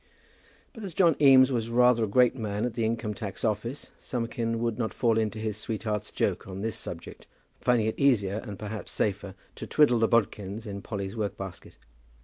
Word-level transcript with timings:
But 0.73 0.83
as 0.83 0.95
John 0.95 1.15
Eames 1.21 1.51
was 1.51 1.69
rather 1.69 2.03
a 2.03 2.07
great 2.07 2.35
man 2.35 2.65
at 2.65 2.73
the 2.73 2.85
Income 2.85 3.13
tax 3.13 3.45
Office, 3.45 3.91
Summerkin 3.99 4.55
would 4.57 4.79
not 4.79 4.95
fall 4.95 5.15
into 5.19 5.37
his 5.37 5.57
sweetheart's 5.57 6.11
joke 6.11 6.47
on 6.47 6.61
this 6.61 6.75
subject, 6.75 7.27
finding 7.59 7.85
it 7.85 7.99
easier 7.99 8.37
and 8.43 8.57
perhaps 8.57 8.91
safer 8.91 9.35
to 9.53 9.67
twiddle 9.67 9.99
the 9.99 10.07
bodkins 10.07 10.65
in 10.65 10.81
Polly's 10.81 11.15
work 11.15 11.37
basket. 11.37 11.77